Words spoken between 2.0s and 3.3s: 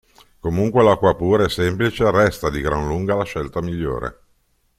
resta di gran lunga la